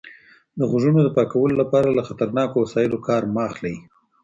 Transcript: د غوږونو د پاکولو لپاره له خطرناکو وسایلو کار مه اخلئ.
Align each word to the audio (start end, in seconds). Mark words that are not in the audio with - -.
د 0.57 0.59
غوږونو 0.69 0.99
د 1.03 1.09
پاکولو 1.17 1.55
لپاره 1.61 1.95
له 1.97 2.01
خطرناکو 2.07 2.55
وسایلو 2.63 3.03
کار 3.07 3.21
مه 3.33 3.41
اخلئ. 3.49 3.75